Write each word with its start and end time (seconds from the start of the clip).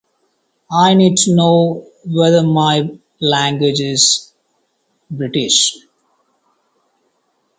I 0.73 0.89
had 0.99 1.13
not 1.27 1.83
one. 2.05 3.01